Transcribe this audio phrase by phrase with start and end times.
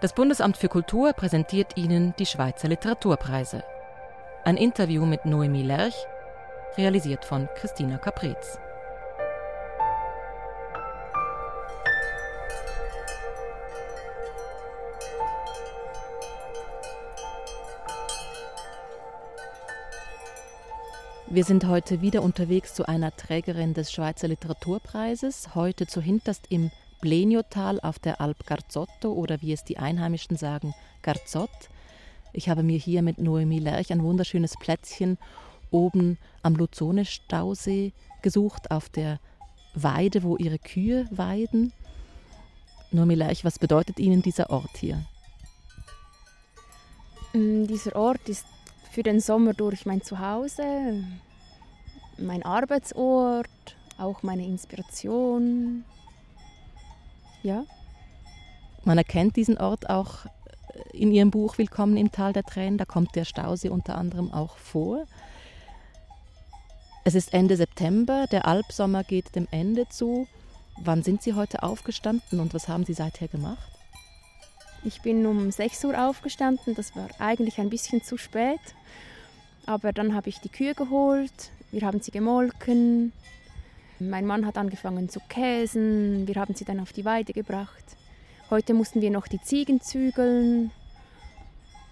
[0.00, 3.62] Das Bundesamt für Kultur präsentiert Ihnen die Schweizer Literaturpreise.
[4.44, 5.94] Ein Interview mit Noemi Lerch,
[6.78, 8.58] realisiert von Christina Caprez.
[21.26, 26.70] Wir sind heute wieder unterwegs zu einer Trägerin des Schweizer Literaturpreises, heute zu hinterst im
[27.00, 31.50] Bleniotal auf der Alp Garzotto oder wie es die Einheimischen sagen, Garzot.
[32.32, 35.18] Ich habe mir hier mit Noemi Lerch ein wunderschönes Plätzchen
[35.70, 39.18] oben am Luzone-Stausee gesucht, auf der
[39.74, 41.72] Weide, wo ihre Kühe weiden.
[42.92, 45.04] Noemi Lerch, was bedeutet Ihnen dieser Ort hier?
[47.32, 48.46] Mm, dieser Ort ist
[48.90, 51.04] für den Sommer durch mein Zuhause,
[52.18, 53.48] mein Arbeitsort,
[53.98, 55.84] auch meine Inspiration.
[57.42, 57.64] Ja.
[58.84, 62.78] Man erkennt diesen Ort auch äh, in Ihrem Buch Willkommen im Tal der Tränen.
[62.78, 65.06] Da kommt der Stausee unter anderem auch vor.
[67.04, 70.28] Es ist Ende September, der Alpsommer geht dem Ende zu.
[70.82, 73.70] Wann sind Sie heute aufgestanden und was haben Sie seither gemacht?
[74.84, 78.60] Ich bin um 6 Uhr aufgestanden, das war eigentlich ein bisschen zu spät.
[79.66, 83.12] Aber dann habe ich die Kühe geholt, wir haben sie gemolken.
[84.00, 87.84] Mein Mann hat angefangen zu käsen, wir haben sie dann auf die Weide gebracht.
[88.48, 90.70] Heute mussten wir noch die Ziegen zügeln.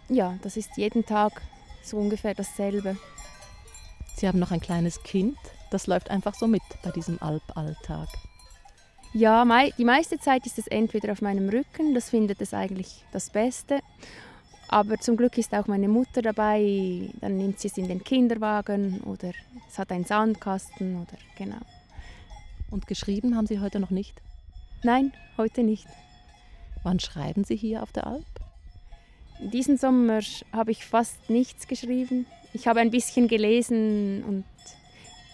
[0.09, 1.43] Ja, das ist jeden Tag
[1.83, 2.97] so ungefähr dasselbe.
[4.17, 5.37] Sie haben noch ein kleines Kind,
[5.71, 8.09] das läuft einfach so mit bei diesem Alpalltag.
[9.13, 9.45] Ja,
[9.77, 13.81] die meiste Zeit ist es entweder auf meinem Rücken, das findet es eigentlich das Beste.
[14.69, 19.01] Aber zum Glück ist auch meine Mutter dabei, dann nimmt sie es in den Kinderwagen
[19.03, 19.33] oder
[19.67, 21.61] es hat einen Sandkasten oder genau.
[22.71, 24.21] Und geschrieben haben Sie heute noch nicht?
[24.83, 25.87] Nein, heute nicht.
[26.83, 28.25] Wann schreiben Sie hier auf der Alp?
[29.41, 30.21] Diesen Sommer
[30.53, 32.27] habe ich fast nichts geschrieben.
[32.53, 34.45] Ich habe ein bisschen gelesen und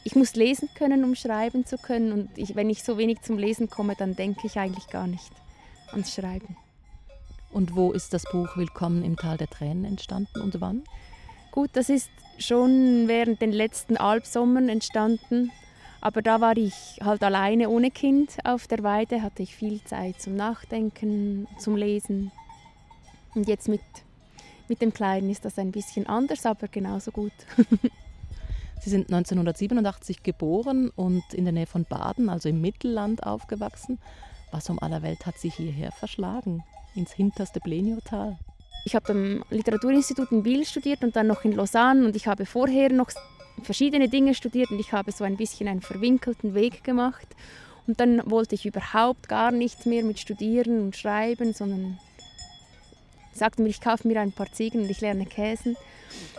[0.04, 2.12] ich muss lesen können, um schreiben zu können.
[2.12, 5.32] Und ich, wenn ich so wenig zum Lesen komme, dann denke ich eigentlich gar nicht
[5.90, 6.56] ans Schreiben.
[7.50, 10.82] Und wo ist das Buch Willkommen im Tal der Tränen entstanden und wann?
[11.52, 15.52] Gut, das ist schon während den letzten Alpsommern entstanden.
[16.04, 20.20] Aber da war ich halt alleine ohne Kind auf der Weide, hatte ich viel Zeit
[20.20, 22.30] zum Nachdenken, zum Lesen.
[23.34, 23.80] Und jetzt mit,
[24.68, 27.32] mit dem Kleinen ist das ein bisschen anders, aber genauso gut.
[28.82, 33.98] Sie sind 1987 geboren und in der Nähe von Baden, also im Mittelland, aufgewachsen.
[34.50, 36.62] Was um aller Welt hat Sie hierher verschlagen,
[36.94, 38.36] ins hinterste Bleniotal?
[38.84, 42.44] Ich habe am Literaturinstitut in Biel studiert und dann noch in Lausanne und ich habe
[42.44, 43.10] vorher noch
[43.64, 47.26] verschiedene Dinge studiert und ich habe so ein bisschen einen verwinkelten Weg gemacht.
[47.86, 51.98] Und dann wollte ich überhaupt gar nichts mehr mit Studieren und Schreiben, sondern
[53.32, 55.76] sagte mir, ich kaufe mir ein paar Ziegen und ich lerne Käsen.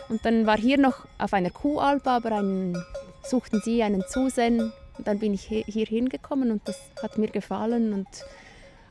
[0.08, 2.76] Und dann war hier noch auf einer Kuhalp, aber einen,
[3.22, 4.72] suchten sie einen Zusen.
[4.98, 7.92] Und dann bin ich hier hingekommen und das hat mir gefallen.
[7.92, 8.08] Und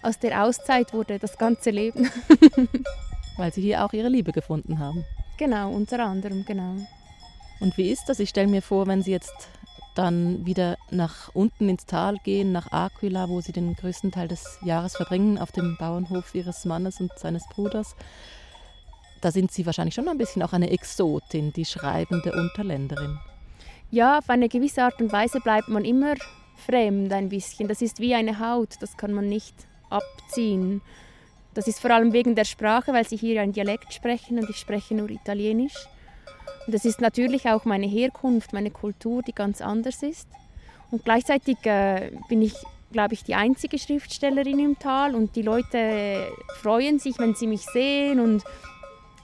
[0.02, 2.10] aus der Auszeit wurde das ganze Leben.
[3.38, 5.04] Weil Sie hier auch Ihre Liebe gefunden haben.
[5.38, 6.76] Genau, unter anderem, genau.
[7.60, 8.20] Und wie ist das?
[8.20, 9.50] Ich stelle mir vor, wenn Sie jetzt
[9.96, 14.60] dann wieder nach unten ins Tal gehen, nach Aquila, wo Sie den größten Teil des
[14.64, 17.96] Jahres verbringen, auf dem Bauernhof Ihres Mannes und seines Bruders
[19.26, 23.18] da sind Sie wahrscheinlich schon ein bisschen auch eine Exotin, die schreibende Unterländerin.
[23.90, 26.14] Ja, auf eine gewisse Art und Weise bleibt man immer
[26.56, 27.68] fremd ein bisschen.
[27.68, 29.56] Das ist wie eine Haut, das kann man nicht
[29.90, 30.84] abziehen.
[31.56, 34.58] Das ist vor allem wegen der Sprache, weil sie hier ein Dialekt sprechen und ich
[34.58, 35.88] spreche nur Italienisch.
[36.66, 40.28] Und das ist natürlich auch meine Herkunft, meine Kultur, die ganz anders ist.
[40.92, 42.54] Und gleichzeitig äh, bin ich,
[42.92, 46.28] glaube ich, die einzige Schriftstellerin im Tal und die Leute
[46.62, 48.44] freuen sich, wenn sie mich sehen und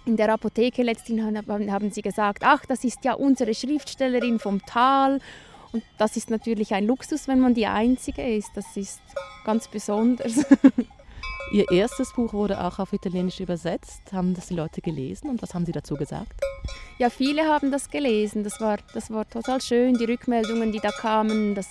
[0.06, 5.20] in der Apotheke letztens haben sie gesagt, ach, das ist ja unsere Schriftstellerin vom Tal.
[5.72, 8.50] Und das ist natürlich ein Luxus, wenn man die Einzige ist.
[8.56, 9.00] Das ist
[9.46, 10.46] ganz besonders.
[11.54, 14.02] Ihr erstes Buch wurde auch auf Italienisch übersetzt.
[14.12, 16.42] Haben das die Leute gelesen und was haben Sie dazu gesagt?
[17.02, 18.44] Ja, viele haben das gelesen.
[18.44, 21.56] Das war, das war total schön, die Rückmeldungen, die da kamen.
[21.56, 21.68] Das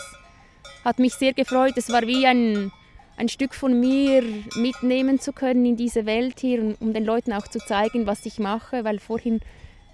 [0.85, 1.75] hat mich sehr gefreut.
[1.77, 2.73] Es war wie ein,
[3.17, 4.25] ein Stück von mir
[4.57, 8.41] mitnehmen zu können in diese Welt hier, um den Leuten auch zu zeigen, was ich
[8.41, 9.39] mache, weil vorhin,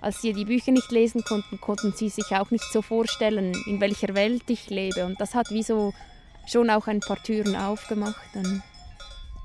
[0.01, 3.79] als sie die Bücher nicht lesen konnten, konnten sie sich auch nicht so vorstellen, in
[3.79, 5.05] welcher Welt ich lebe.
[5.05, 5.93] Und das hat wie so
[6.47, 8.25] schon auch ein paar Türen aufgemacht.
[8.33, 8.63] Dann.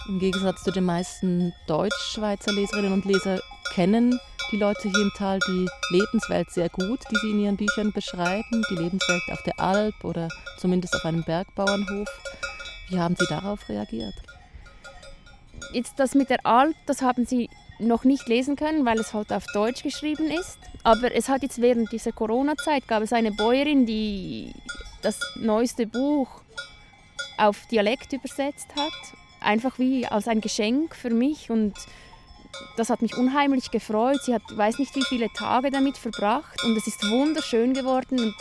[0.08, 3.40] Im Gegensatz zu den meisten Deutschschweizer Leserinnen und Leser
[3.74, 4.20] kennen
[4.52, 8.64] die Leute hier im Tal die Lebenswelt sehr gut, die sie in ihren Büchern beschreiben,
[8.70, 10.28] die Lebenswelt auf der Alp oder
[10.58, 12.10] zumindest auf einem Bergbauernhof.
[12.90, 14.16] Wie haben Sie darauf reagiert?
[15.72, 17.50] Jetzt das mit der Alp, das haben Sie
[17.80, 20.58] noch nicht lesen können, weil es halt auf Deutsch geschrieben ist.
[20.84, 24.54] Aber es hat jetzt während dieser Corona-Zeit gab es eine Bäuerin, die
[25.02, 26.42] das neueste Buch
[27.38, 28.94] auf Dialekt übersetzt hat,
[29.42, 31.74] einfach wie als ein Geschenk für mich und
[32.78, 34.20] das hat mich unheimlich gefreut.
[34.24, 38.36] Sie hat, weiß nicht wie viele Tage damit verbracht und es ist wunderschön geworden und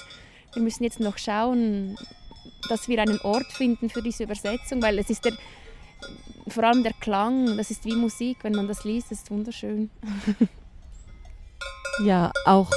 [0.55, 1.97] wir müssen jetzt noch schauen,
[2.69, 5.32] dass wir einen Ort finden für diese Übersetzung, weil es ist der
[6.49, 9.91] vor allem der Klang, das ist wie Musik, wenn man das liest, das ist wunderschön.
[12.05, 12.70] ja, auch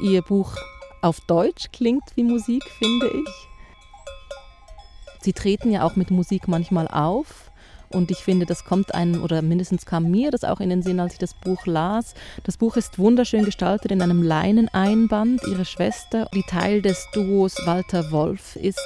[0.00, 0.54] Ihr Buch
[1.02, 3.49] auf Deutsch klingt wie Musik, finde ich.
[5.20, 7.50] Sie treten ja auch mit Musik manchmal auf.
[7.92, 11.00] Und ich finde, das kommt einem, oder mindestens kam mir das auch in den Sinn,
[11.00, 12.14] als ich das Buch las.
[12.44, 15.42] Das Buch ist wunderschön gestaltet in einem Leineneinband.
[15.48, 18.78] Ihre Schwester, die Teil des Duos Walter Wolf ist,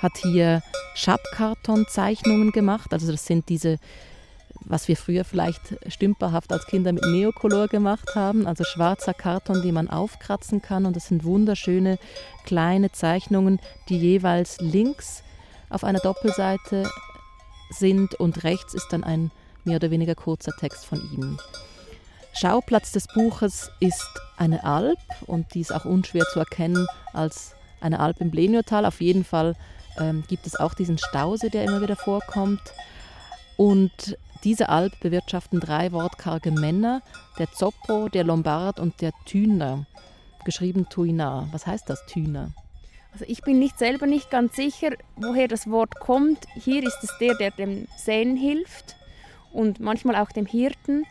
[0.00, 0.62] hat hier
[0.94, 2.92] Schabkartonzeichnungen gemacht.
[2.92, 3.78] Also das sind diese,
[4.60, 9.74] was wir früher vielleicht stümperhaft als Kinder mit Neokolor gemacht haben, also schwarzer Karton, den
[9.74, 10.86] man aufkratzen kann.
[10.86, 11.98] Und das sind wunderschöne
[12.44, 13.58] kleine Zeichnungen,
[13.88, 15.23] die jeweils links
[15.74, 16.88] auf einer Doppelseite
[17.70, 19.30] sind und rechts ist dann ein
[19.64, 21.38] mehr oder weniger kurzer Text von ihnen.
[22.32, 28.00] Schauplatz des Buches ist eine Alp und die ist auch unschwer zu erkennen als eine
[28.00, 28.86] Alp im Bleniotal.
[28.86, 29.54] Auf jeden Fall
[29.98, 32.60] ähm, gibt es auch diesen Stausee, der immer wieder vorkommt.
[33.56, 37.02] Und diese Alp bewirtschaften drei wortkarge Männer,
[37.38, 39.86] der Zoppo, der Lombard und der Thüner,
[40.44, 41.48] geschrieben Tuinar.
[41.52, 42.52] Was heißt das, Thüner?
[43.14, 46.46] Also ich bin nicht selber nicht ganz sicher, woher das Wort kommt.
[46.56, 48.96] Hier ist es der, der dem Säen hilft
[49.52, 51.06] und manchmal auch dem Hirten.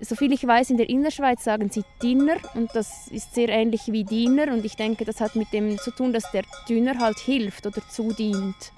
[0.00, 4.04] Soviel ich weiß, in der Innerschweiz sagen sie Diener und das ist sehr ähnlich wie
[4.04, 7.66] Diener und ich denke, das hat mit dem zu tun, dass der Dünner halt hilft
[7.66, 8.72] oder zudient.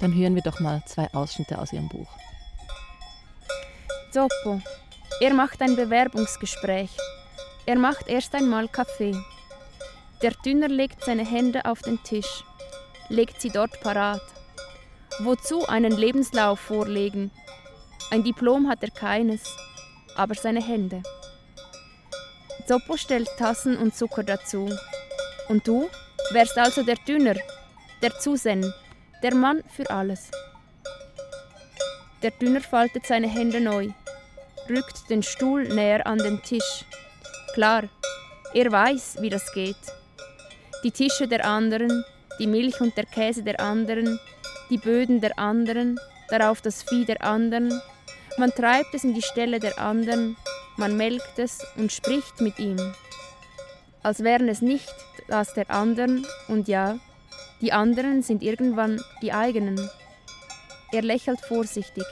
[0.00, 2.08] Dann hören wir doch mal zwei Ausschnitte aus Ihrem Buch.
[4.12, 4.62] Zoppo.
[5.20, 6.90] Er macht ein Bewerbungsgespräch.
[7.66, 9.16] Er macht erst einmal Kaffee.
[10.22, 12.44] Der Dünner legt seine Hände auf den Tisch,
[13.08, 14.20] legt sie dort parat.
[15.20, 17.30] Wozu einen Lebenslauf vorlegen?
[18.10, 19.42] Ein Diplom hat er keines,
[20.16, 21.02] aber seine Hände.
[22.68, 24.68] Zoppo stellt Tassen und Zucker dazu.
[25.48, 25.88] Und du
[26.32, 27.36] wärst also der Dünner,
[28.02, 28.74] der Zusen,
[29.22, 30.30] der Mann für alles.
[32.22, 33.88] Der Dünner faltet seine Hände neu,
[34.68, 36.84] rückt den Stuhl näher an den Tisch.
[37.54, 37.84] Klar,
[38.52, 39.78] er weiß, wie das geht
[40.82, 42.04] die Tische der anderen,
[42.38, 44.18] die Milch und der Käse der anderen,
[44.70, 45.98] die Böden der anderen,
[46.28, 47.80] darauf das Vieh der anderen.
[48.38, 50.36] Man treibt es in die Ställe der anderen,
[50.76, 52.78] man melkt es und spricht mit ihm,
[54.02, 54.88] als wären es nicht
[55.28, 56.98] das der anderen, und ja,
[57.60, 59.90] die anderen sind irgendwann die eigenen.
[60.92, 62.04] Er lächelt vorsichtig.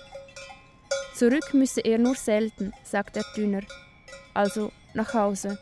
[1.14, 3.62] Zurück müsse er nur selten, sagt der Dünner,
[4.34, 5.58] also nach Hause.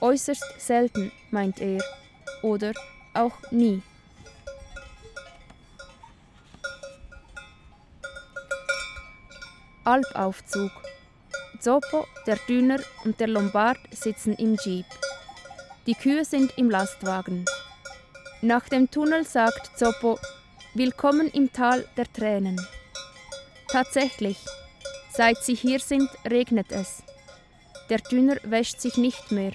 [0.00, 1.82] Äußerst selten, meint er
[2.42, 2.72] oder
[3.14, 3.82] auch nie.
[9.84, 10.70] Alpaufzug.
[11.58, 14.86] Zoppo, der Dünner und der Lombard sitzen im Jeep.
[15.86, 17.44] Die Kühe sind im Lastwagen.
[18.42, 20.18] Nach dem Tunnel sagt Zoppo,
[20.74, 22.60] Willkommen im Tal der Tränen.
[23.66, 24.38] Tatsächlich,
[25.12, 27.02] seit sie hier sind, regnet es.
[27.88, 29.52] Der Dünner wäscht sich nicht mehr.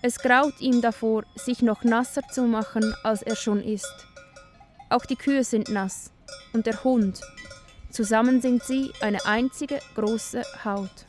[0.00, 4.06] Es graut ihm davor, sich noch nasser zu machen, als er schon ist.
[4.90, 6.12] Auch die Kühe sind nass
[6.52, 7.20] und der Hund.
[7.90, 11.06] Zusammen sind sie eine einzige große Haut.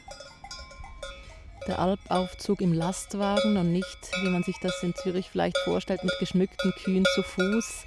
[1.67, 6.17] Der Alpaufzug im Lastwagen und nicht, wie man sich das in Zürich vielleicht vorstellt, mit
[6.19, 7.83] geschmückten Kühen zu Fuß.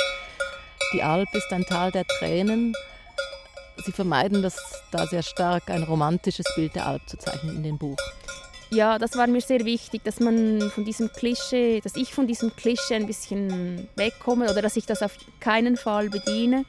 [0.92, 2.74] Die Alp ist ein Tal der Tränen.
[3.84, 4.56] Sie vermeiden das
[4.92, 7.98] da sehr stark, ein romantisches Bild der Alp zu zeichnen in dem Buch
[8.72, 12.56] ja, das war mir sehr wichtig, dass man von diesem Klischee, dass ich von diesem
[12.56, 16.64] Klischee ein bisschen wegkomme oder dass ich das auf keinen Fall bediene.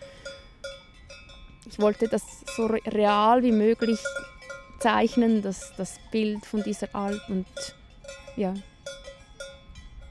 [1.66, 2.24] Ich wollte das
[2.58, 4.00] so real wie möglich
[4.80, 7.46] zeichnen, das, das Bild von dieser Alp und
[8.36, 8.54] ja.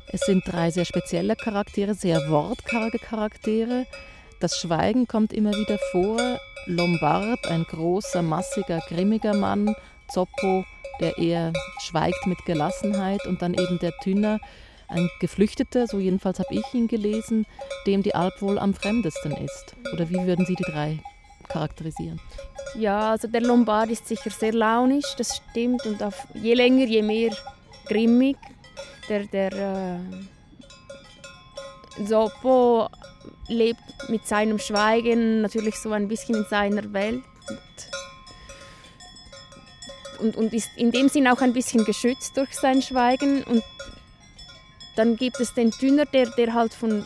[0.08, 3.87] Es sind drei sehr spezielle Charaktere, sehr wortkarge Charaktere.
[4.40, 6.38] Das Schweigen kommt immer wieder vor.
[6.66, 9.75] Lombard, ein großer, massiger, grimmiger Mann.
[10.11, 10.64] Zoppo,
[11.00, 14.38] der eher schweigt mit Gelassenheit und dann eben der Tünner,
[14.88, 17.46] ein Geflüchteter, so jedenfalls habe ich ihn gelesen,
[17.87, 19.75] dem die Alp wohl am fremdesten ist.
[19.94, 20.99] Oder wie würden Sie die drei
[21.49, 22.20] charakterisieren?
[22.78, 27.02] Ja, also der Lombard ist sicher sehr launisch, das stimmt, und auf, je länger, je
[27.02, 27.34] mehr
[27.87, 28.37] grimmig.
[29.08, 29.99] Der, der äh,
[32.04, 32.88] Sopo
[33.49, 37.22] lebt mit seinem Schweigen natürlich so ein bisschen in seiner Welt.
[37.49, 37.91] Und
[40.23, 43.43] und, und ist in dem Sinn auch ein bisschen geschützt durch sein Schweigen.
[43.45, 43.62] Und
[44.97, 47.05] dann gibt es den Dünner, der, der halt von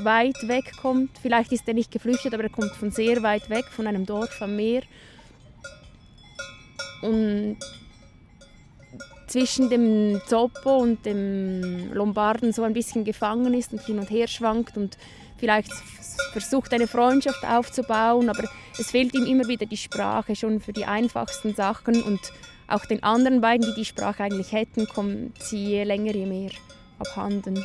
[0.00, 1.10] weit weg kommt.
[1.20, 4.40] Vielleicht ist er nicht geflüchtet, aber er kommt von sehr weit weg, von einem Dorf
[4.42, 4.82] am Meer.
[7.02, 7.58] Und
[9.26, 14.28] zwischen dem Zoppo und dem Lombarden so ein bisschen gefangen ist und hin und her
[14.28, 14.96] schwankt und
[15.44, 15.72] vielleicht
[16.32, 18.48] versucht eine Freundschaft aufzubauen, aber
[18.78, 22.20] es fehlt ihm immer wieder die Sprache schon für die einfachsten Sachen und
[22.66, 26.50] auch den anderen beiden, die die Sprache eigentlich hätten, kommt sie je länger, je mehr
[26.98, 27.62] abhanden.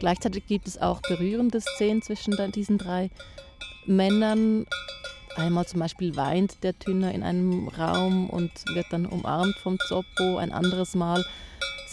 [0.00, 3.08] Gleichzeitig gibt es auch berührende Szenen zwischen diesen drei
[3.86, 4.66] Männern.
[5.36, 10.38] Einmal zum Beispiel weint der Tünner in einem Raum und wird dann umarmt vom Zoppo.
[10.38, 11.24] Ein anderes Mal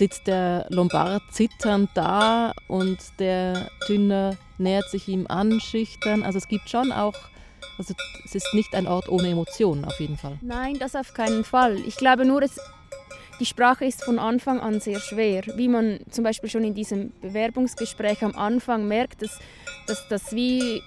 [0.02, 6.24] sitzt der Lombard zitternd da und der Tünner nähert sich ihm an, schüchtern.
[6.24, 7.14] Also es gibt schon auch,
[7.78, 7.94] also
[8.26, 10.40] es ist nicht ein Ort ohne Emotionen auf jeden Fall.
[10.42, 11.76] Nein, das auf keinen Fall.
[11.86, 12.60] Ich glaube nur, es,
[13.40, 15.44] die Sprache ist von Anfang an sehr schwer.
[15.56, 19.38] Wie man zum Beispiel schon in diesem Bewerbungsgespräch am Anfang merkt, dass,
[19.86, 20.82] dass das wie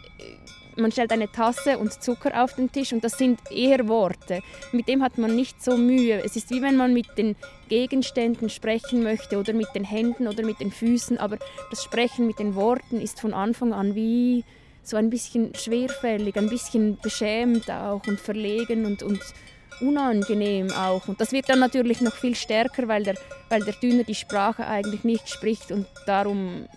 [0.77, 4.41] man stellt eine Tasse und Zucker auf den Tisch und das sind eher Worte.
[4.73, 6.23] Mit dem hat man nicht so Mühe.
[6.25, 7.37] Es ist wie wenn man mit den
[7.75, 11.39] Gegenständen sprechen möchte oder mit den Händen oder mit den Füßen, aber
[11.71, 14.45] das Sprechen mit den Worten ist von Anfang an wie
[14.85, 19.19] so ein bisschen schwerfällig, ein bisschen beschämt auch und verlegen und, und
[19.81, 21.09] unangenehm auch.
[21.09, 23.17] Und das wird dann natürlich noch viel stärker, weil der,
[23.49, 26.69] weil der Dünner die Sprache eigentlich nicht spricht und darum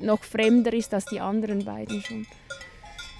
[0.00, 2.26] noch fremder ist als die anderen beiden schon.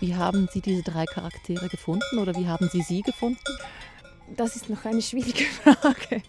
[0.01, 3.39] Wie haben Sie diese drei Charaktere gefunden oder wie haben Sie sie gefunden?
[4.37, 6.23] Das ist noch eine schwierige Frage.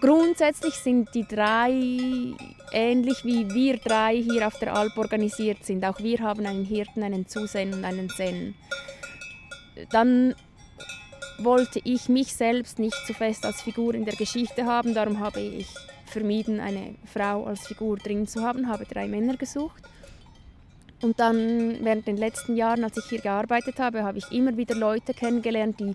[0.00, 1.70] Grundsätzlich sind die drei
[2.72, 5.84] ähnlich wie wir drei hier auf der Alp organisiert sind.
[5.84, 8.54] Auch wir haben einen Hirten, einen Zusen und einen Zen.
[9.90, 10.34] Dann
[11.38, 15.40] wollte ich mich selbst nicht zu fest als Figur in der Geschichte haben, darum habe
[15.40, 15.68] ich
[16.06, 19.82] vermieden, eine Frau als Figur drin zu haben, habe drei Männer gesucht.
[21.02, 24.74] Und dann während den letzten Jahren, als ich hier gearbeitet habe, habe ich immer wieder
[24.74, 25.94] Leute kennengelernt, die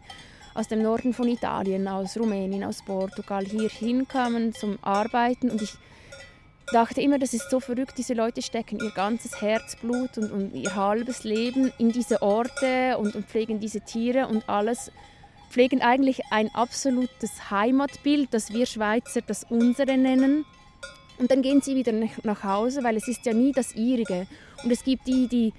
[0.55, 5.51] aus dem Norden von Italien, aus Rumänien, aus Portugal hier hinkamen zum Arbeiten.
[5.51, 5.73] Und ich
[6.71, 10.75] dachte immer, das ist so verrückt, diese Leute stecken ihr ganzes Herzblut und, und ihr
[10.75, 14.91] halbes Leben in diese Orte und, und pflegen diese Tiere und alles
[15.49, 20.45] pflegen eigentlich ein absolutes Heimatbild, das wir Schweizer das unsere nennen.
[21.17, 21.93] Und dann gehen sie wieder
[22.23, 24.27] nach Hause, weil es ist ja nie das ihrige.
[24.63, 25.53] Und es gibt die, die,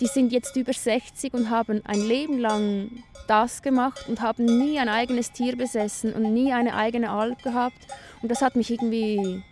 [0.00, 2.90] die sind jetzt über 60 und haben ein Leben lang
[3.26, 7.86] das gemacht und haben nie ein eigenes Tier besessen und nie eine eigene Alp gehabt.
[8.22, 9.42] Und das hat mich irgendwie,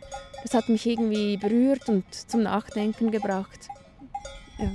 [0.42, 3.68] das hat mich irgendwie berührt und zum Nachdenken gebracht.
[4.58, 4.70] Ja.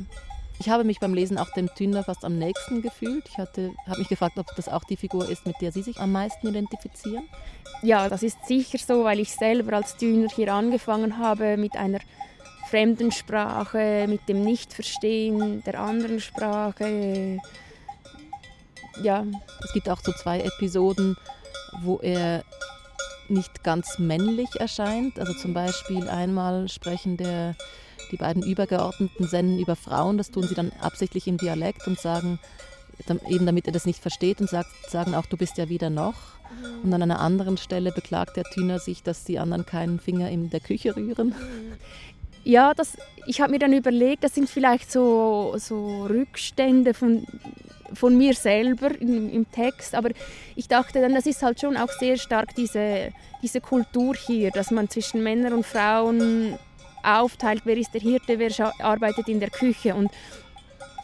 [0.59, 3.25] Ich habe mich beim Lesen auch dem Tüner fast am nächsten gefühlt.
[3.29, 6.11] Ich habe mich gefragt, ob das auch die Figur ist, mit der Sie sich am
[6.11, 7.29] meisten identifizieren.
[7.83, 11.99] Ja, das ist sicher so, weil ich selber als Tüner hier angefangen habe mit einer
[12.69, 17.39] fremden Sprache, mit dem Nichtverstehen der anderen Sprache.
[19.01, 19.25] Ja.
[19.63, 21.15] Es gibt auch so zwei Episoden,
[21.81, 22.43] wo er
[23.29, 25.19] nicht ganz männlich erscheint.
[25.19, 27.55] Also zum Beispiel einmal sprechen der
[28.11, 32.39] die beiden Übergeordneten senden über Frauen, das tun sie dann absichtlich im Dialekt und sagen,
[33.27, 36.15] eben damit er das nicht versteht und sagt, sagen auch, du bist ja wieder noch.
[36.15, 36.85] Mhm.
[36.85, 40.49] Und an einer anderen Stelle beklagt der Thüner sich, dass die anderen keinen Finger in
[40.49, 41.35] der Küche rühren.
[42.47, 47.27] Ja, das, ich habe mir dann überlegt, das sind vielleicht so, so Rückstände von,
[47.93, 50.11] von mir selber im, im, Text, aber
[50.55, 53.11] ich dachte dann, das ist halt schon auch sehr stark diese,
[53.43, 56.57] diese Kultur hier, dass man zwischen Männern und Frauen
[57.03, 59.93] aufteilt, wer ist der Hirte, wer arbeitet in der Küche.
[59.93, 60.09] Und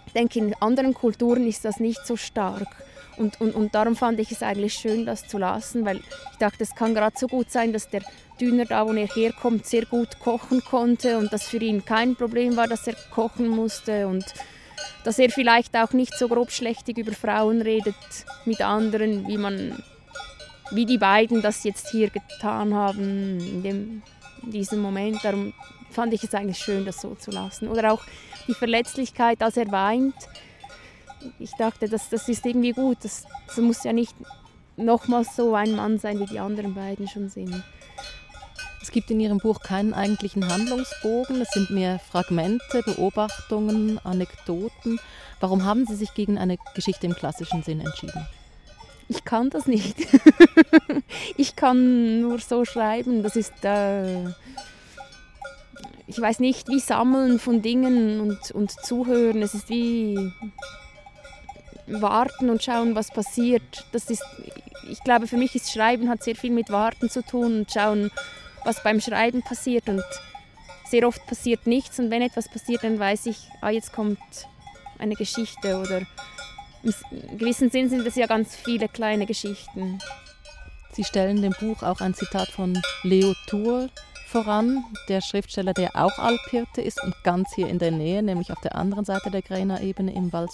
[0.08, 2.70] ich denke, in anderen Kulturen ist das nicht so stark.
[3.18, 6.64] Und, und, und darum fand ich es eigentlich schön, das zu lassen, weil ich dachte,
[6.64, 8.02] es kann gerade so gut sein, dass der
[8.40, 12.56] Dünner da, wo er herkommt, sehr gut kochen konnte und dass für ihn kein Problem
[12.56, 14.25] war, dass er kochen musste und
[15.04, 17.96] dass er vielleicht auch nicht so grobschlächtig über Frauen redet
[18.46, 19.84] mit anderen, wie man,
[20.72, 24.02] wie die beiden das jetzt hier getan haben in, dem,
[24.44, 25.20] in diesem Moment.
[25.24, 25.54] Darum
[25.92, 27.68] fand ich es eigentlich schön, das so zu lassen.
[27.68, 28.04] Oder auch
[28.48, 30.16] die Verletzlichkeit, als er weint.
[31.40, 32.98] Ich dachte, das, das ist irgendwie gut.
[33.04, 34.16] Das, das muss ja nicht
[34.75, 37.63] nochmals so ein Mann sein, wie die anderen beiden schon sind.
[38.84, 45.00] Es gibt in Ihrem Buch keinen eigentlichen Handlungsbogen, es sind mehr Fragmente, Beobachtungen, Anekdoten.
[45.40, 48.28] Warum haben Sie sich gegen eine Geschichte im klassischen Sinn entschieden?
[49.08, 49.96] Ich kann das nicht.
[51.38, 53.24] ich kann nur so schreiben.
[53.24, 54.25] Das ist äh,
[56.06, 59.42] ich weiß nicht, wie Sammeln von Dingen und, und Zuhören.
[59.42, 60.34] Es ist wie,
[61.88, 63.86] warten und schauen, was passiert.
[63.94, 64.24] Das ist,
[64.90, 68.12] ich glaube, für mich ist Schreiben hat sehr viel mit Warten zu tun und schauen,
[68.65, 69.89] was beim Schreiben passiert.
[69.89, 70.03] Und
[70.89, 74.20] sehr oft passiert nichts und wenn etwas passiert, dann weiß ich, ah, jetzt kommt
[75.00, 76.01] eine Geschichte oder
[76.84, 80.00] im gewissen Sinn sind es ja ganz viele kleine Geschichten.
[80.91, 83.89] Sie stellen dem Buch auch ein Zitat von Leo Tour
[84.27, 88.62] voran, der Schriftsteller, der auch Alphirte ist und ganz hier in der Nähe, nämlich auf
[88.62, 90.48] der anderen Seite der Grena-Ebene im Val.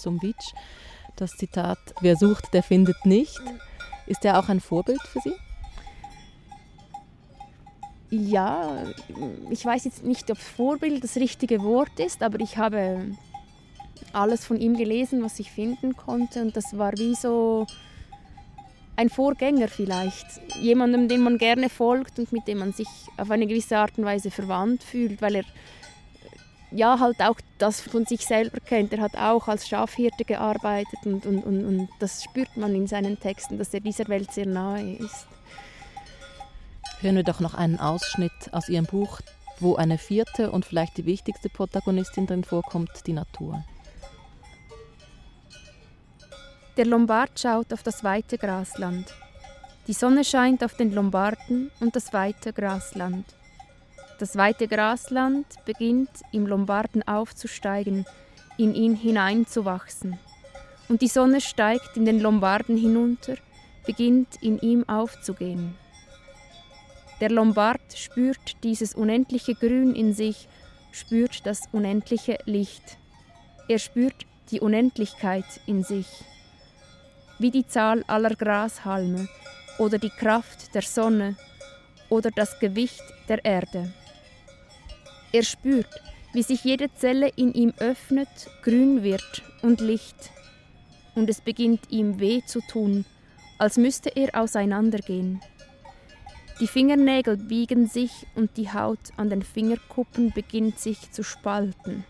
[1.16, 3.40] Das Zitat, wer sucht, der findet nicht.
[4.06, 5.34] Ist der auch ein Vorbild für Sie?
[8.10, 8.86] Ja,
[9.50, 13.16] ich weiß jetzt nicht, ob Vorbild das richtige Wort ist, aber ich habe
[14.12, 17.66] alles von ihm gelesen, was ich finden konnte und das war wie so
[18.96, 20.26] ein Vorgänger vielleicht,
[20.60, 24.04] jemandem, dem man gerne folgt und mit dem man sich auf eine gewisse Art und
[24.04, 25.44] Weise verwandt fühlt, weil er
[26.72, 28.92] ja halt auch das von sich selber kennt.
[28.92, 33.18] Er hat auch als Schafhirte gearbeitet und, und, und, und das spürt man in seinen
[33.18, 35.26] Texten, dass er dieser Welt sehr nahe ist.
[37.00, 39.20] Hören wir doch noch einen Ausschnitt aus Ihrem Buch,
[39.58, 43.64] wo eine vierte und vielleicht die wichtigste Protagonistin drin vorkommt, die Natur.
[46.76, 49.14] Der Lombard schaut auf das weite Grasland.
[49.86, 53.24] Die Sonne scheint auf den Lombarden und das weite Grasland.
[54.18, 58.04] Das weite Grasland beginnt im Lombarden aufzusteigen,
[58.58, 60.18] in ihn hineinzuwachsen.
[60.90, 63.36] Und die Sonne steigt in den Lombarden hinunter,
[63.86, 65.76] beginnt in ihm aufzugehen.
[67.20, 70.48] Der Lombard spürt dieses unendliche Grün in sich,
[70.92, 72.98] spürt das unendliche Licht.
[73.68, 76.06] Er spürt die Unendlichkeit in sich
[77.40, 79.26] wie die Zahl aller Grashalme
[79.78, 81.36] oder die Kraft der Sonne
[82.10, 83.92] oder das Gewicht der Erde.
[85.32, 86.02] Er spürt,
[86.34, 88.28] wie sich jede Zelle in ihm öffnet,
[88.62, 90.30] grün wird und Licht,
[91.14, 93.04] und es beginnt ihm weh zu tun,
[93.58, 95.40] als müsste er auseinandergehen.
[96.60, 102.04] Die Fingernägel biegen sich und die Haut an den Fingerkuppen beginnt sich zu spalten.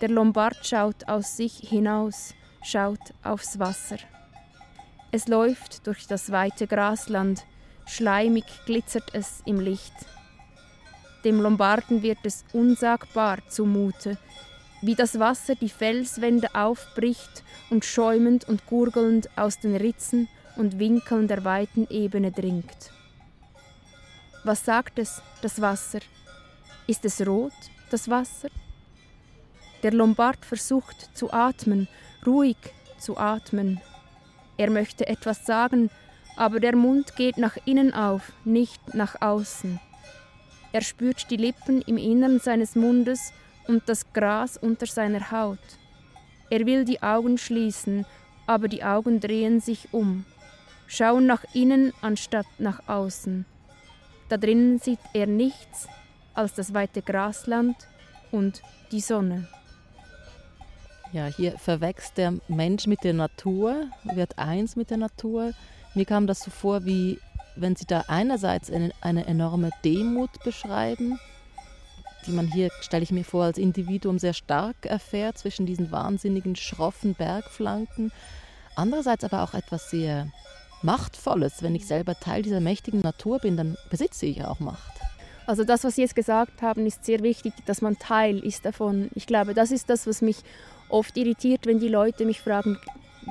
[0.00, 3.98] Der Lombard schaut aus sich hinaus, schaut aufs Wasser.
[5.12, 7.46] Es läuft durch das weite Grasland,
[7.86, 9.94] schleimig glitzert es im Licht.
[11.24, 14.18] Dem Lombarden wird es unsagbar zumute,
[14.82, 21.28] wie das Wasser die Felswände aufbricht und schäumend und gurgelnd aus den Ritzen und Winkeln
[21.28, 22.95] der weiten Ebene dringt.
[24.46, 25.98] Was sagt es, das Wasser?
[26.86, 27.50] Ist es rot,
[27.90, 28.48] das Wasser?
[29.82, 31.88] Der Lombard versucht zu atmen,
[32.24, 32.56] ruhig
[32.96, 33.80] zu atmen,
[34.56, 35.90] er möchte etwas sagen,
[36.36, 39.80] aber der Mund geht nach innen auf, nicht nach außen.
[40.70, 43.32] Er spürt die Lippen im Innern seines Mundes
[43.66, 45.58] und das Gras unter seiner Haut.
[46.50, 48.06] Er will die Augen schließen,
[48.46, 50.24] aber die Augen drehen sich um,
[50.86, 53.44] schauen nach innen anstatt nach außen.
[54.28, 55.88] Da drinnen sieht er nichts
[56.34, 57.76] als das weite Grasland
[58.30, 58.62] und
[58.92, 59.48] die Sonne.
[61.12, 65.52] Ja, hier verwächst der Mensch mit der Natur, wird eins mit der Natur.
[65.94, 67.18] Mir kam das so vor, wie
[67.54, 71.18] wenn Sie da einerseits eine, eine enorme Demut beschreiben,
[72.26, 76.56] die man hier, stelle ich mir vor, als Individuum sehr stark erfährt zwischen diesen wahnsinnigen,
[76.56, 78.12] schroffen Bergflanken.
[78.74, 80.30] Andererseits aber auch etwas sehr
[80.86, 81.62] Machtvolles.
[81.62, 84.92] Wenn ich selber Teil dieser mächtigen Natur bin, dann besitze ich auch Macht.
[85.46, 89.10] Also das, was Sie jetzt gesagt haben, ist sehr wichtig, dass man Teil ist davon.
[89.14, 90.38] Ich glaube, das ist das, was mich
[90.88, 92.78] oft irritiert, wenn die Leute mich fragen,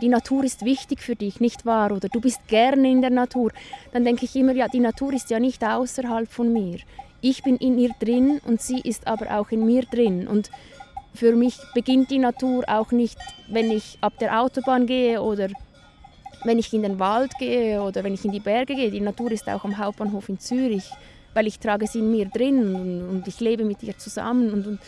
[0.01, 1.91] die Natur ist wichtig für dich, nicht wahr?
[1.91, 3.51] Oder du bist gerne in der Natur.
[3.93, 6.79] Dann denke ich immer, ja, die Natur ist ja nicht außerhalb von mir.
[7.21, 10.27] Ich bin in ihr drin und sie ist aber auch in mir drin.
[10.27, 10.51] Und
[11.13, 15.47] für mich beginnt die Natur auch nicht, wenn ich ab der Autobahn gehe oder
[16.45, 18.91] wenn ich in den Wald gehe oder wenn ich in die Berge gehe.
[18.91, 20.89] Die Natur ist auch am Hauptbahnhof in Zürich,
[21.33, 24.51] weil ich trage sie in mir drin und, und ich lebe mit ihr zusammen.
[24.53, 24.79] Und, und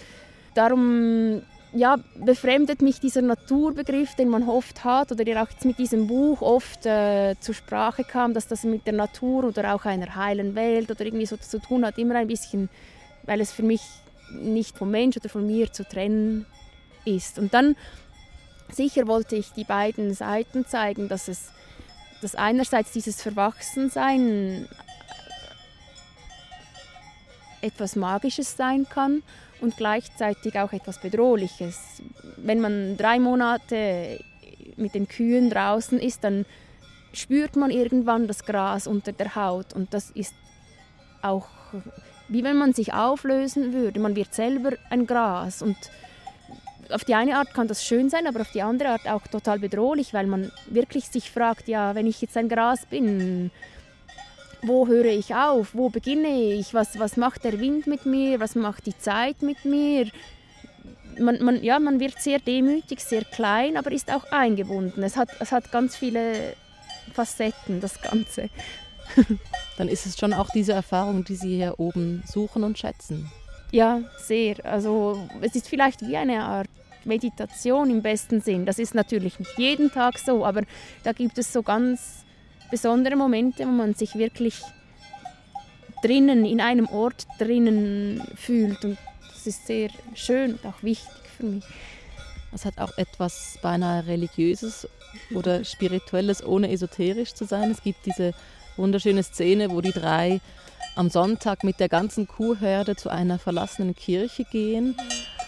[0.54, 1.42] darum
[1.74, 6.08] ja, befremdet mich dieser Naturbegriff, den man oft hat oder der auch jetzt mit diesem
[6.08, 10.56] Buch oft äh, zur Sprache kam, dass das mit der Natur oder auch einer heilen
[10.56, 12.70] Welt oder irgendwie so zu tun hat, immer ein bisschen,
[13.24, 13.82] weil es für mich
[14.32, 16.46] nicht vom Mensch oder von mir zu trennen
[17.06, 17.40] ist.
[17.40, 17.76] Und dann
[18.72, 21.52] sicher wollte ich die beiden Seiten zeigen, dass es
[22.22, 24.68] dass einerseits dieses Verwachsensein
[27.62, 29.24] etwas Magisches sein kann
[29.62, 32.02] und gleichzeitig auch etwas Bedrohliches.
[32.38, 34.20] Wenn man drei Monate
[34.78, 36.46] mit den Kühen draußen ist, dann
[37.14, 40.34] spürt man irgendwann das Gras unter der Haut und das ist
[41.22, 41.48] auch
[42.30, 44.00] wie wenn man sich auflösen würde.
[44.00, 45.78] Man wird selber ein Gras und
[46.92, 49.60] auf die eine Art kann das schön sein, aber auf die andere Art auch total
[49.60, 53.52] bedrohlich, weil man wirklich sich fragt, ja, wenn ich jetzt ein Gras bin,
[54.62, 58.56] wo höre ich auf, wo beginne ich, was, was macht der Wind mit mir, was
[58.56, 60.10] macht die Zeit mit mir.
[61.20, 65.04] Man, man, ja, man wird sehr demütig, sehr klein, aber ist auch eingebunden.
[65.04, 66.54] Es hat, es hat ganz viele
[67.14, 68.50] Facetten, das Ganze.
[69.78, 73.32] Dann ist es schon auch diese Erfahrung, die Sie hier oben suchen und schätzen.
[73.72, 74.56] Ja, sehr.
[74.66, 76.70] Also es ist vielleicht wie eine Art
[77.04, 78.66] Meditation im besten Sinn.
[78.66, 80.64] Das ist natürlich nicht jeden Tag so, aber
[81.04, 82.26] da gibt es so ganz
[82.70, 84.62] besondere Momente, wo man sich wirklich
[86.02, 88.84] drinnen, in einem Ort drinnen fühlt.
[88.84, 88.98] Und
[89.34, 91.66] das ist sehr schön und auch wichtig für mich.
[92.54, 94.88] Es hat auch etwas beinahe Religiöses
[95.34, 97.72] oder Spirituelles, ohne esoterisch zu sein.
[97.72, 98.34] Es gibt diese
[98.78, 100.40] wunderschöne Szene, wo die drei
[100.98, 104.96] am Sonntag mit der ganzen Kuhherde zu einer verlassenen Kirche gehen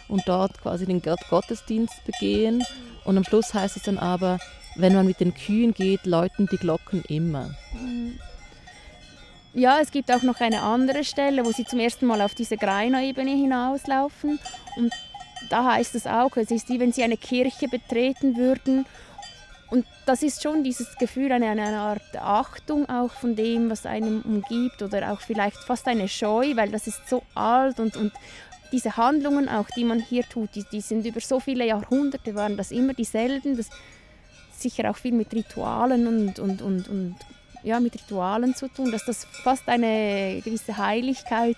[0.08, 2.64] und dort quasi den Gottesdienst begehen.
[3.04, 4.38] Und am Schluss heißt es dann aber,
[4.76, 7.56] wenn man mit den Kühen geht, läuten die Glocken immer.
[9.54, 12.56] Ja, es gibt auch noch eine andere Stelle, wo sie zum ersten Mal auf diese
[12.56, 14.40] Greiner-Ebene hinauslaufen.
[14.78, 14.94] Und
[15.50, 18.86] da heißt es auch, es ist wie wenn sie eine Kirche betreten würden
[19.72, 24.22] und das ist schon dieses Gefühl, eine, eine Art Achtung auch von dem, was einem
[24.22, 28.12] umgibt oder auch vielleicht fast eine Scheu, weil das ist so alt und, und
[28.72, 32.58] diese Handlungen auch, die man hier tut, die, die sind über so viele Jahrhunderte, waren
[32.58, 33.70] das immer dieselben, das
[34.58, 37.16] sicher auch viel mit Ritualen und, und, und, und
[37.64, 41.58] ja, mit Ritualen zu tun, dass das fast eine gewisse Heiligkeit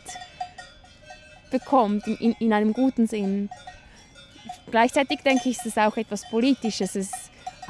[1.49, 3.49] bekommt, in, in einem guten Sinn.
[4.69, 6.95] Gleichzeitig denke ich, ist es auch etwas Politisches.
[6.95, 7.11] Es,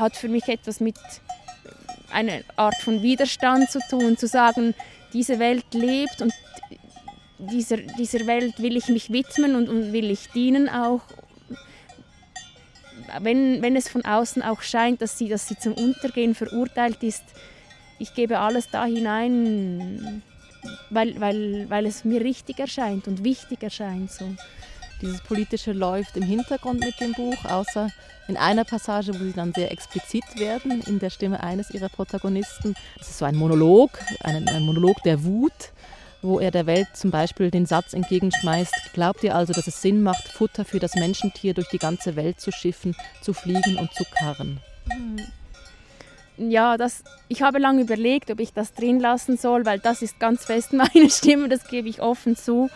[0.02, 0.98] hat für mich etwas mit
[2.12, 4.76] einer Art von Widerstand zu tun, zu sagen,
[5.14, 6.34] diese Welt lebt und
[7.38, 11.02] dieser, dieser Welt will ich mich widmen und, und will ich dienen auch.
[13.20, 17.24] Wenn, wenn es von außen auch scheint, dass sie, dass sie zum Untergehen verurteilt ist,
[18.00, 20.24] ich gebe alles da hinein,
[20.90, 24.12] weil, weil, weil es mir richtig erscheint und wichtig erscheint.
[24.12, 24.36] So.
[25.02, 27.90] Dieses Politische läuft im Hintergrund mit dem Buch, außer
[28.28, 32.76] in einer Passage, wo sie dann sehr explizit werden, in der Stimme eines ihrer Protagonisten.
[32.98, 33.90] Das ist so ein Monolog,
[34.22, 35.72] ein, ein Monolog der Wut,
[36.22, 40.04] wo er der Welt zum Beispiel den Satz entgegenschmeißt, glaubt ihr also, dass es Sinn
[40.04, 44.04] macht, Futter für das Menschentier durch die ganze Welt zu schiffen, zu fliegen und zu
[44.20, 44.60] karren?
[46.38, 50.20] Ja, das, ich habe lange überlegt, ob ich das drin lassen soll, weil das ist
[50.20, 52.70] ganz fest meine Stimme, das gebe ich offen zu.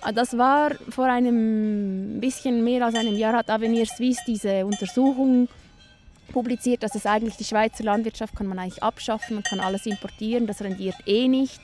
[0.00, 5.48] Ah, das war vor einem bisschen mehr als einem Jahr hat Avenir Suisse diese Untersuchung
[6.32, 10.46] publiziert, dass es eigentlich die Schweizer Landwirtschaft kann man eigentlich abschaffen, man kann alles importieren,
[10.46, 11.60] das rendiert eh nicht.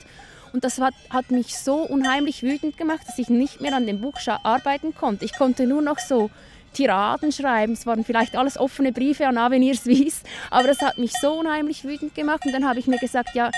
[0.52, 4.00] Und das hat, hat mich so unheimlich wütend gemacht, dass ich nicht mehr an dem
[4.00, 5.24] Buch arbeiten konnte.
[5.24, 6.30] Ich konnte nur noch so
[6.72, 7.72] Tiraden schreiben.
[7.72, 11.84] Es waren vielleicht alles offene Briefe an Avenir Suisse, aber das hat mich so unheimlich
[11.84, 12.46] wütend gemacht.
[12.46, 13.50] Und dann habe ich mir gesagt, ja,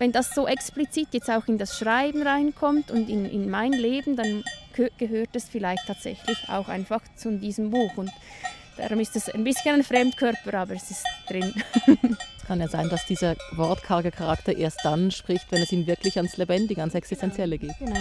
[0.00, 4.16] wenn das so explizit jetzt auch in das Schreiben reinkommt und in, in mein Leben,
[4.16, 4.42] dann
[4.96, 7.98] gehört es vielleicht tatsächlich auch einfach zu diesem Buch.
[7.98, 8.10] Und
[8.78, 11.52] darum ist es ein bisschen ein Fremdkörper, aber es ist drin.
[12.38, 16.16] es kann ja sein, dass dieser wortkarge Charakter erst dann spricht, wenn es ihm wirklich
[16.16, 17.78] ans Lebendige, ans Existenzielle geht.
[17.78, 18.00] Genau.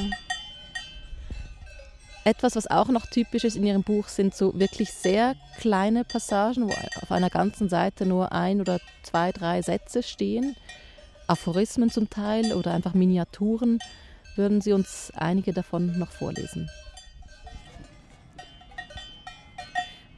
[2.23, 6.69] Etwas, was auch noch typisch ist in Ihrem Buch, sind so wirklich sehr kleine Passagen,
[6.69, 10.55] wo auf einer ganzen Seite nur ein oder zwei, drei Sätze stehen.
[11.29, 13.79] Aphorismen zum Teil oder einfach Miniaturen.
[14.35, 16.69] Würden Sie uns einige davon noch vorlesen?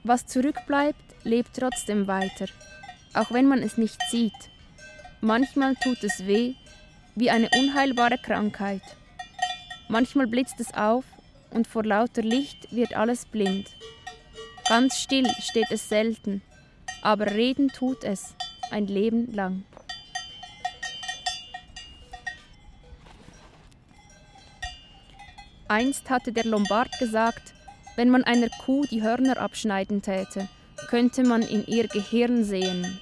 [0.03, 2.45] Was zurückbleibt, lebt trotzdem weiter,
[3.13, 4.33] auch wenn man es nicht sieht.
[5.19, 6.55] Manchmal tut es weh,
[7.15, 8.81] wie eine unheilbare Krankheit.
[9.89, 11.03] Manchmal blitzt es auf
[11.51, 13.69] und vor lauter Licht wird alles blind.
[14.67, 16.41] Ganz still steht es selten,
[17.01, 18.33] aber reden tut es
[18.71, 19.65] ein Leben lang.
[25.71, 27.53] Einst hatte der Lombard gesagt,
[27.95, 30.49] wenn man einer Kuh die Hörner abschneiden täte,
[30.89, 32.99] könnte man in ihr Gehirn sehen.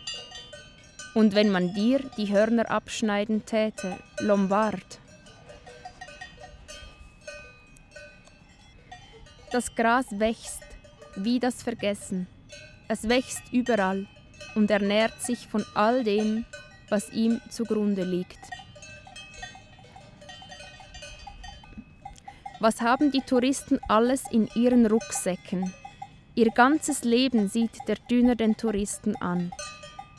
[1.15, 4.99] Und wenn man dir die Hörner abschneiden täte, Lombard.
[9.51, 10.61] Das Gras wächst,
[11.15, 12.27] wie das Vergessen.
[12.87, 14.05] Es wächst überall
[14.53, 16.45] und ernährt sich von all dem,
[16.87, 18.37] was ihm zugrunde liegt.
[22.61, 25.73] Was haben die Touristen alles in ihren Rucksäcken?
[26.35, 29.53] Ihr ganzes Leben sieht der Dünner den Touristen an.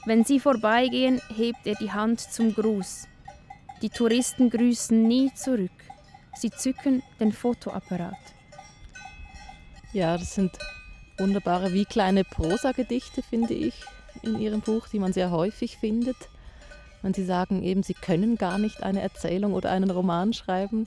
[0.07, 3.07] Wenn sie vorbeigehen, hebt er die Hand zum Gruß.
[3.83, 5.71] Die Touristen grüßen nie zurück.
[6.35, 8.17] Sie zücken den Fotoapparat.
[9.93, 10.53] Ja, das sind
[11.19, 13.75] wunderbare, wie kleine Prosagedichte, finde ich,
[14.23, 16.17] in Ihrem Buch, die man sehr häufig findet.
[17.03, 20.87] Wenn Sie sagen, eben, Sie können gar nicht eine Erzählung oder einen Roman schreiben.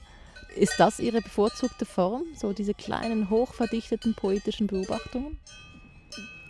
[0.56, 5.38] Ist das Ihre bevorzugte Form, so diese kleinen, hochverdichteten poetischen Beobachtungen?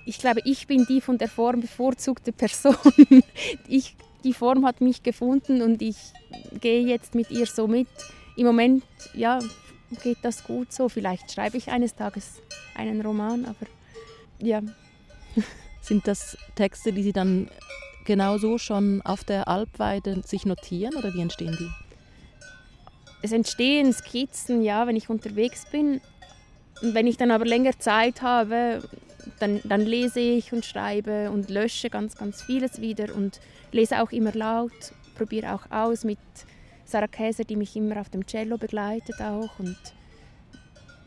[0.05, 2.77] Ich glaube, ich bin die von der Form bevorzugte Person.
[3.68, 5.97] Ich, die Form hat mich gefunden und ich
[6.61, 7.88] gehe jetzt mit ihr so mit.
[8.37, 9.38] Im Moment, ja,
[10.03, 10.88] geht das gut so.
[10.88, 12.42] Vielleicht schreibe ich eines Tages
[12.75, 13.66] einen Roman, aber
[14.38, 14.62] ja.
[15.81, 17.51] Sind das Texte, die Sie dann
[18.05, 21.84] genauso schon auf der Alpweide sich notieren oder wie entstehen die?
[23.24, 26.02] Es entstehen Skizzen, ja, wenn ich unterwegs bin.
[26.82, 28.87] Und wenn ich dann aber länger Zeit habe,
[29.40, 33.40] dann, dann lese ich und schreibe und lösche ganz, ganz vieles wieder und
[33.72, 36.18] lese auch immer laut, probiere auch aus mit
[36.84, 39.58] Sarah Käser, die mich immer auf dem Cello begleitet auch.
[39.58, 39.78] Und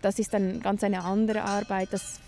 [0.01, 1.89] das ist dann ganz eine andere Arbeit.
[1.91, 2.19] Das,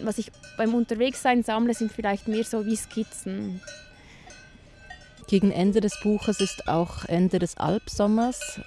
[0.00, 3.60] was ich beim Unterwegssein sammle, sind vielleicht mehr so wie Skizzen.
[5.28, 8.58] Gegen Ende des Buches ist auch Ende des Alpsommers.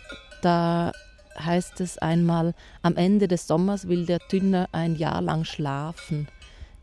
[0.41, 0.91] Da
[1.37, 6.27] heißt es einmal, am Ende des Sommers will der Dünner ein Jahr lang schlafen.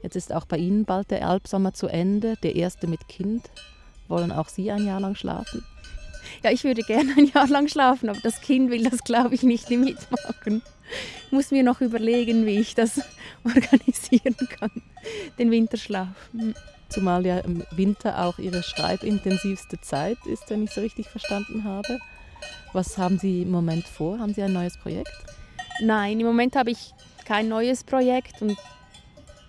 [0.03, 3.51] Jetzt ist auch bei Ihnen bald der Alpsommer zu Ende, der erste mit Kind.
[4.07, 5.65] Wollen auch Sie ein Jahr lang schlafen?
[6.43, 9.43] Ja, ich würde gerne ein Jahr lang schlafen, aber das Kind will das, glaube ich,
[9.43, 10.63] nicht mitmachen.
[11.27, 13.01] Ich muss mir noch überlegen, wie ich das
[13.45, 14.71] organisieren kann,
[15.39, 16.09] den Winterschlaf.
[16.33, 16.55] Hm.
[16.89, 21.99] Zumal ja im Winter auch Ihre schreibintensivste Zeit ist, wenn ich so richtig verstanden habe.
[22.73, 24.19] Was haben Sie im Moment vor?
[24.19, 25.13] Haben Sie ein neues Projekt?
[25.81, 26.93] Nein, im Moment habe ich
[27.25, 28.57] kein neues Projekt und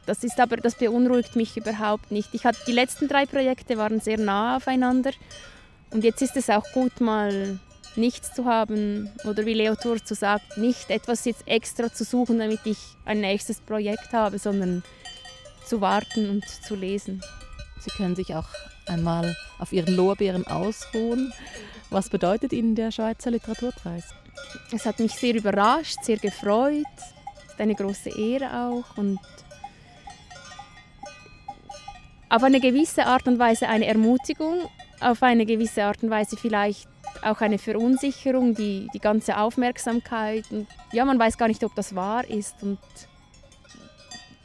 [0.06, 2.30] das ist aber, das beunruhigt mich überhaupt nicht.
[2.34, 5.12] Ich hatte, die letzten drei Projekte waren sehr nah aufeinander
[5.92, 7.60] und jetzt ist es auch gut, mal
[7.96, 12.62] nichts zu haben oder wie Leo Turzo sagt, nicht etwas jetzt extra zu suchen, damit
[12.66, 14.84] ich ein nächstes Projekt habe, sondern
[15.66, 17.22] zu warten und zu lesen.
[17.80, 18.48] Sie können sich auch
[18.88, 21.32] einmal auf Ihren Lorbeeren ausruhen.
[21.90, 24.04] Was bedeutet Ihnen der Schweizer Literaturpreis?
[24.72, 26.86] Es hat mich sehr überrascht, sehr gefreut.
[27.46, 29.20] Es ist eine große Ehre auch und
[32.30, 36.88] auf eine gewisse Art und Weise eine Ermutigung, auf eine gewisse Art und Weise vielleicht
[37.24, 40.46] auch eine Verunsicherung, die, die ganze Aufmerksamkeit.
[40.52, 42.62] Und ja, man weiß gar nicht, ob das wahr ist.
[42.62, 42.78] Und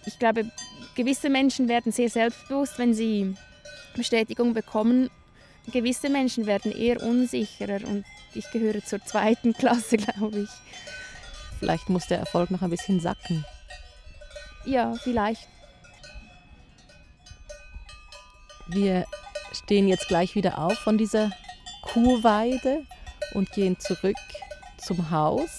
[0.06, 0.50] ich glaube,
[0.94, 3.34] gewisse Menschen werden sehr selbstbewusst, wenn sie
[3.94, 5.10] Bestätigung bekommen.
[5.72, 10.50] Gewisse Menschen werden eher unsicherer und ich gehöre zur zweiten Klasse, glaube ich.
[11.58, 13.44] Vielleicht muss der Erfolg noch ein bisschen sacken.
[14.66, 15.48] Ja, vielleicht.
[18.66, 19.06] Wir
[19.52, 21.30] stehen jetzt gleich wieder auf von dieser
[21.82, 22.84] Kuhweide
[23.34, 24.16] und gehen zurück
[24.78, 25.50] zum Haus,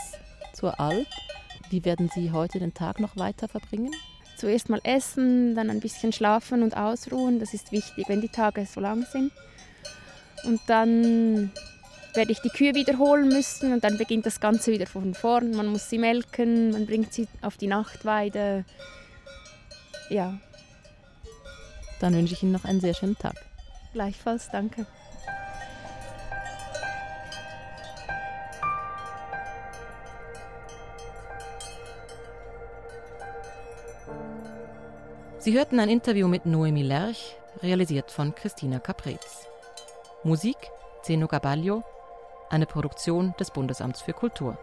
[0.54, 1.08] zur Alp.
[1.70, 3.92] Wie werden Sie heute den Tag noch weiter verbringen?
[4.38, 7.40] Zuerst mal essen, dann ein bisschen schlafen und ausruhen.
[7.40, 9.32] Das ist wichtig, wenn die Tage so lang sind.
[10.46, 11.52] Und dann
[12.14, 15.52] werde ich die Kühe wiederholen müssen und dann beginnt das Ganze wieder von vorn.
[15.52, 18.66] Man muss sie melken, man bringt sie auf die Nachtweide.
[20.10, 20.38] Ja.
[22.00, 23.36] Dann wünsche ich Ihnen noch einen sehr schönen Tag.
[23.94, 24.86] Gleichfalls, danke.
[35.40, 39.35] Sie hörten ein Interview mit Noemi Lerch, realisiert von Christina Caprez.
[40.26, 40.58] Musik
[41.04, 41.84] Zeno Gabaglio,
[42.50, 44.58] eine Produktion des Bundesamts für Kultur.